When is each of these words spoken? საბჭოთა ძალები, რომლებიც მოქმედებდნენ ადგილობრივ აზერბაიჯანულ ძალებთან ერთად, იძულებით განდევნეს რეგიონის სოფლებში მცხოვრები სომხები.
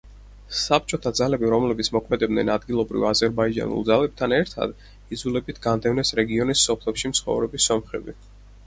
საბჭოთა 0.59 1.11
ძალები, 1.19 1.47
რომლებიც 1.53 1.89
მოქმედებდნენ 1.97 2.49
ადგილობრივ 2.55 3.05
აზერბაიჯანულ 3.11 3.87
ძალებთან 3.91 4.35
ერთად, 4.41 4.75
იძულებით 5.19 5.61
განდევნეს 5.69 6.15
რეგიონის 6.23 6.67
სოფლებში 6.71 7.15
მცხოვრები 7.17 7.65
სომხები. 7.71 8.21